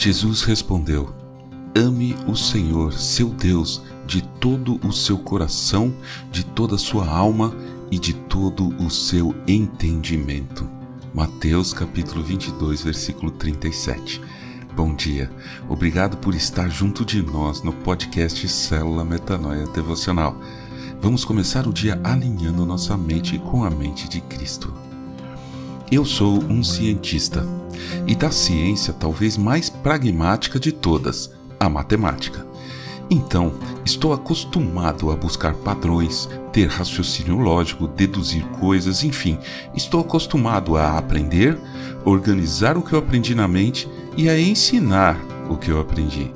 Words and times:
Jesus 0.00 0.44
respondeu: 0.44 1.14
Ame 1.76 2.16
o 2.26 2.34
Senhor, 2.34 2.94
seu 2.94 3.28
Deus, 3.28 3.82
de 4.06 4.22
todo 4.22 4.80
o 4.82 4.94
seu 4.94 5.18
coração, 5.18 5.92
de 6.32 6.42
toda 6.42 6.76
a 6.76 6.78
sua 6.78 7.06
alma 7.06 7.54
e 7.90 7.98
de 7.98 8.14
todo 8.14 8.70
o 8.82 8.88
seu 8.88 9.34
entendimento. 9.46 10.66
Mateus 11.12 11.74
capítulo 11.74 12.24
22, 12.24 12.82
versículo 12.82 13.30
37. 13.30 14.22
Bom 14.74 14.94
dia. 14.94 15.30
Obrigado 15.68 16.16
por 16.16 16.34
estar 16.34 16.70
junto 16.70 17.04
de 17.04 17.20
nós 17.20 17.62
no 17.62 17.74
podcast 17.74 18.48
Célula 18.48 19.04
Metanoia 19.04 19.66
Devocional. 19.66 20.34
Vamos 21.02 21.26
começar 21.26 21.66
o 21.66 21.74
dia 21.74 22.00
alinhando 22.02 22.64
nossa 22.64 22.96
mente 22.96 23.38
com 23.38 23.64
a 23.64 23.70
mente 23.70 24.08
de 24.08 24.22
Cristo. 24.22 24.72
Eu 25.92 26.06
sou 26.06 26.42
um 26.44 26.64
cientista 26.64 27.59
e 28.06 28.14
da 28.14 28.30
ciência 28.30 28.92
talvez 28.92 29.36
mais 29.36 29.68
pragmática 29.68 30.58
de 30.58 30.72
todas, 30.72 31.30
a 31.58 31.68
matemática. 31.68 32.46
Então, 33.10 33.52
estou 33.84 34.12
acostumado 34.12 35.10
a 35.10 35.16
buscar 35.16 35.52
padrões, 35.54 36.28
ter 36.52 36.68
raciocínio 36.68 37.36
lógico, 37.36 37.88
deduzir 37.88 38.44
coisas, 38.60 39.02
enfim, 39.02 39.36
estou 39.74 40.00
acostumado 40.00 40.76
a 40.76 40.96
aprender, 40.96 41.58
organizar 42.04 42.78
o 42.78 42.82
que 42.82 42.92
eu 42.92 43.00
aprendi 43.00 43.34
na 43.34 43.48
mente 43.48 43.88
e 44.16 44.28
a 44.28 44.40
ensinar 44.40 45.18
o 45.48 45.56
que 45.56 45.70
eu 45.70 45.80
aprendi. 45.80 46.30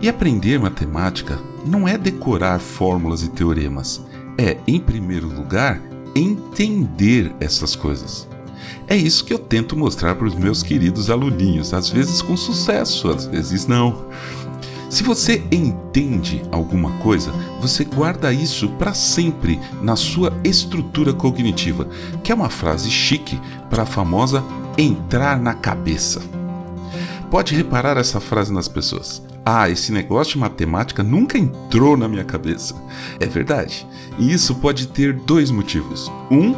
E 0.00 0.08
aprender 0.08 0.60
matemática 0.60 1.38
não 1.66 1.86
é 1.86 1.98
decorar 1.98 2.60
fórmulas 2.60 3.22
e 3.22 3.28
teoremas, 3.28 4.00
é, 4.38 4.56
em 4.66 4.78
primeiro 4.78 5.26
lugar, 5.26 5.82
entender 6.14 7.34
essas 7.40 7.74
coisas. 7.74 8.29
É 8.86 8.96
isso 8.96 9.24
que 9.24 9.32
eu 9.32 9.38
tento 9.38 9.76
mostrar 9.76 10.14
para 10.14 10.26
os 10.26 10.34
meus 10.34 10.62
queridos 10.62 11.10
aluninhos, 11.10 11.72
às 11.72 11.88
vezes 11.88 12.22
com 12.22 12.36
sucesso, 12.36 13.08
às 13.08 13.26
vezes 13.26 13.66
não. 13.66 14.06
Se 14.90 15.04
você 15.04 15.40
entende 15.52 16.42
alguma 16.50 16.90
coisa, 16.98 17.30
você 17.60 17.84
guarda 17.84 18.32
isso 18.32 18.68
para 18.70 18.92
sempre 18.92 19.60
na 19.80 19.94
sua 19.94 20.32
estrutura 20.42 21.12
cognitiva, 21.12 21.88
que 22.24 22.32
é 22.32 22.34
uma 22.34 22.50
frase 22.50 22.90
chique 22.90 23.40
para 23.70 23.84
a 23.84 23.86
famosa 23.86 24.44
entrar 24.76 25.38
na 25.38 25.54
cabeça. 25.54 26.20
Pode 27.30 27.54
reparar 27.54 27.96
essa 27.98 28.18
frase 28.18 28.52
nas 28.52 28.66
pessoas. 28.66 29.22
Ah, 29.46 29.70
esse 29.70 29.92
negócio 29.92 30.32
de 30.32 30.38
matemática 30.38 31.02
nunca 31.02 31.38
entrou 31.38 31.96
na 31.96 32.08
minha 32.08 32.24
cabeça. 32.24 32.74
É 33.20 33.26
verdade. 33.26 33.86
E 34.18 34.32
isso 34.32 34.56
pode 34.56 34.88
ter 34.88 35.12
dois 35.12 35.52
motivos. 35.52 36.10
Um, 36.30 36.54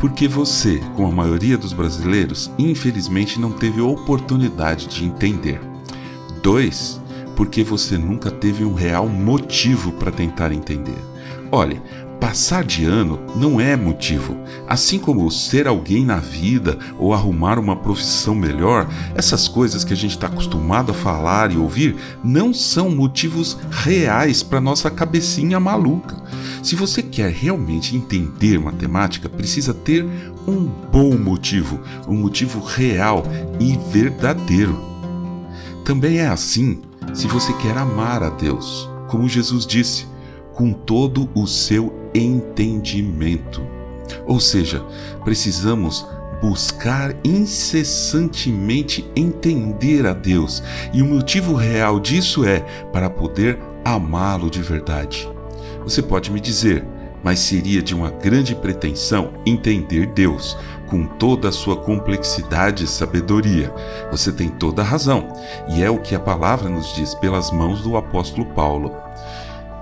porque 0.00 0.26
você, 0.26 0.80
como 0.96 1.08
a 1.08 1.12
maioria 1.12 1.58
dos 1.58 1.74
brasileiros, 1.74 2.50
infelizmente 2.58 3.38
não 3.38 3.52
teve 3.52 3.82
oportunidade 3.82 4.86
de 4.86 5.04
entender. 5.04 5.60
Dois, 6.42 6.98
porque 7.36 7.62
você 7.62 7.98
nunca 7.98 8.30
teve 8.30 8.64
um 8.64 8.72
real 8.72 9.06
motivo 9.06 9.92
para 9.92 10.10
tentar 10.10 10.52
entender. 10.52 10.98
Olhe, 11.52 11.82
passar 12.20 12.62
de 12.62 12.84
ano 12.84 13.18
não 13.34 13.58
é 13.58 13.74
motivo. 13.74 14.36
Assim 14.68 14.98
como 14.98 15.30
ser 15.30 15.66
alguém 15.66 16.04
na 16.04 16.18
vida 16.18 16.78
ou 16.98 17.14
arrumar 17.14 17.58
uma 17.58 17.74
profissão 17.74 18.34
melhor, 18.34 18.86
essas 19.14 19.48
coisas 19.48 19.82
que 19.82 19.94
a 19.94 19.96
gente 19.96 20.12
está 20.12 20.26
acostumado 20.26 20.92
a 20.92 20.94
falar 20.94 21.50
e 21.50 21.56
ouvir 21.56 21.96
não 22.22 22.52
são 22.52 22.90
motivos 22.90 23.56
reais 23.70 24.42
para 24.42 24.60
nossa 24.60 24.90
cabecinha 24.90 25.58
maluca. 25.58 26.22
Se 26.62 26.76
você 26.76 27.02
quer 27.02 27.32
realmente 27.32 27.96
entender 27.96 28.58
matemática, 28.60 29.28
precisa 29.28 29.72
ter 29.72 30.06
um 30.46 30.66
bom 30.92 31.16
motivo, 31.16 31.80
um 32.06 32.16
motivo 32.16 32.60
real 32.60 33.24
e 33.58 33.78
verdadeiro. 33.90 34.78
Também 35.84 36.18
é 36.18 36.28
assim 36.28 36.82
se 37.14 37.26
você 37.26 37.52
quer 37.54 37.76
amar 37.76 38.22
a 38.22 38.30
Deus, 38.30 38.88
como 39.08 39.28
Jesus 39.28 39.66
disse, 39.66 40.06
com 40.60 40.74
todo 40.74 41.26
o 41.34 41.46
seu 41.46 41.90
entendimento. 42.14 43.62
Ou 44.26 44.38
seja, 44.38 44.84
precisamos 45.24 46.06
buscar 46.42 47.16
incessantemente 47.24 49.10
entender 49.16 50.06
a 50.06 50.12
Deus, 50.12 50.62
e 50.92 51.00
o 51.00 51.06
motivo 51.06 51.54
real 51.54 51.98
disso 51.98 52.44
é 52.44 52.60
para 52.92 53.08
poder 53.08 53.58
amá-lo 53.82 54.50
de 54.50 54.60
verdade. 54.60 55.26
Você 55.82 56.02
pode 56.02 56.30
me 56.30 56.40
dizer, 56.40 56.84
mas 57.24 57.40
seria 57.40 57.80
de 57.80 57.94
uma 57.94 58.10
grande 58.10 58.54
pretensão 58.54 59.30
entender 59.46 60.08
Deus 60.08 60.58
com 60.88 61.06
toda 61.06 61.48
a 61.48 61.52
sua 61.52 61.76
complexidade 61.76 62.84
e 62.84 62.86
sabedoria. 62.86 63.72
Você 64.10 64.30
tem 64.30 64.50
toda 64.50 64.82
a 64.82 64.84
razão, 64.84 65.26
e 65.70 65.82
é 65.82 65.88
o 65.88 66.02
que 66.02 66.14
a 66.14 66.20
palavra 66.20 66.68
nos 66.68 66.94
diz 66.94 67.14
pelas 67.14 67.50
mãos 67.50 67.80
do 67.80 67.96
apóstolo 67.96 68.44
Paulo. 68.44 68.92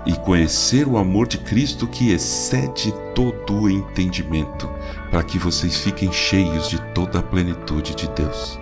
E 0.09 0.15
conhecer 0.15 0.87
o 0.87 0.97
amor 0.97 1.27
de 1.27 1.37
Cristo 1.37 1.85
que 1.85 2.11
excede 2.11 2.91
todo 3.13 3.53
o 3.53 3.69
entendimento, 3.69 4.67
para 5.11 5.21
que 5.21 5.37
vocês 5.37 5.81
fiquem 5.81 6.11
cheios 6.11 6.67
de 6.67 6.81
toda 6.93 7.19
a 7.19 7.21
plenitude 7.21 7.93
de 7.93 8.09
Deus. 8.09 8.59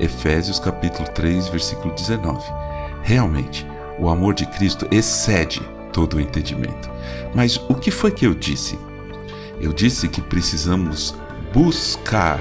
Efésios 0.00 0.58
capítulo 0.58 1.08
3, 1.10 1.50
versículo 1.50 1.94
19. 1.94 2.44
Realmente, 3.04 3.64
o 3.96 4.08
amor 4.08 4.34
de 4.34 4.44
Cristo 4.46 4.88
excede 4.90 5.60
todo 5.92 6.16
o 6.16 6.20
entendimento. 6.20 6.90
Mas 7.32 7.58
o 7.68 7.76
que 7.76 7.92
foi 7.92 8.10
que 8.10 8.26
eu 8.26 8.34
disse? 8.34 8.76
Eu 9.60 9.72
disse 9.72 10.08
que 10.08 10.20
precisamos 10.20 11.14
buscar 11.54 12.40